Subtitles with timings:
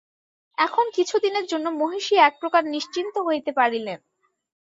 [0.57, 3.99] এখন কিছু দিনের জন্য মহিষী একপ্রকার নিশ্চিন্ত হইতে পারিলেন।